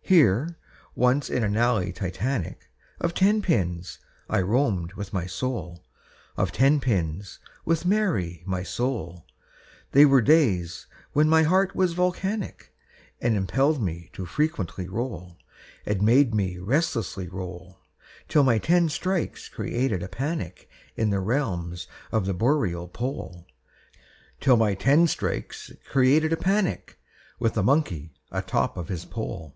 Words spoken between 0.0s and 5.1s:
Here, once in an alley Titanic Of Ten pins, I roamed